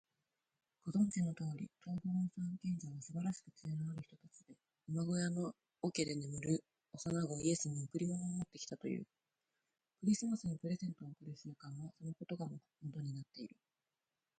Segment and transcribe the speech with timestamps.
[0.83, 4.55] ご存じのとおり、東方の三賢者はすばらしく知恵のある人たちで、
[4.89, 9.05] 馬小屋の桶で眠る幼子イエスに贈り物を持ってきたという。
[9.99, 12.57] クリスマスにプレゼントを贈る習慣は、そのことがも
[12.91, 13.55] とになっている。